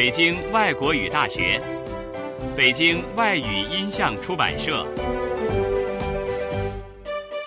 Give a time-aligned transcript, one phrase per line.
[0.00, 1.60] 北京外国语大学、
[2.56, 4.86] 北京外语音像出版社、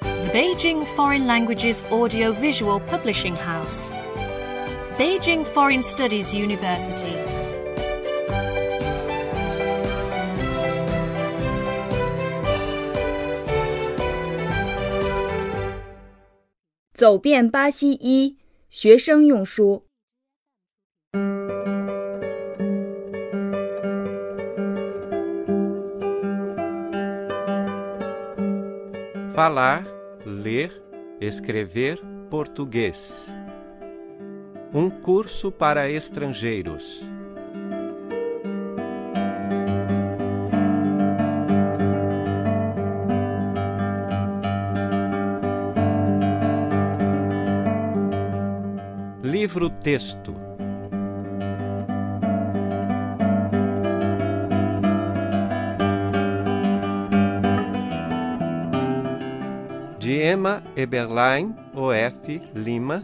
[0.00, 3.90] The Beijing Foreign Languages Audiovisual Publishing House,
[4.96, 7.16] Beijing Foreign Studies University.
[16.94, 18.36] 走遍巴西一
[18.70, 19.85] 学生用书。
[29.36, 29.84] Falar,
[30.24, 30.72] ler,
[31.20, 32.00] escrever
[32.30, 33.30] português.
[34.72, 37.04] Um curso para estrangeiros.
[49.22, 50.45] Livro-texto.
[60.06, 63.02] De Emma Eberlein OF Lima,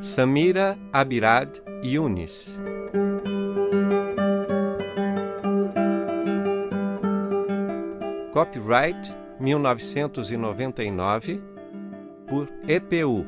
[0.00, 2.48] Samira Abirad Yunis.
[8.32, 11.42] Copyright 1999
[12.26, 13.26] por EPU,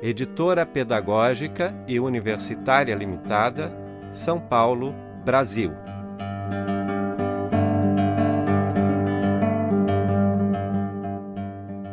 [0.00, 3.72] Editora Pedagógica e Universitária Limitada,
[4.12, 4.94] São Paulo,
[5.24, 5.72] Brasil.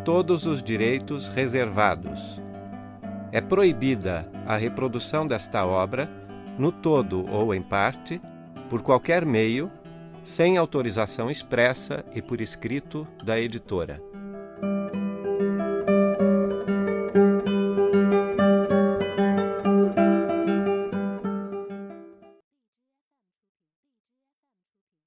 [0.03, 2.41] Todos os direitos reservados.
[3.31, 6.09] É proibida a reprodução desta obra,
[6.57, 8.21] no todo ou em parte,
[8.69, 9.71] por qualquer meio,
[10.23, 14.01] sem autorização expressa e por escrito da editora.